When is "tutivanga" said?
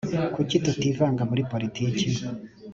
0.65-1.21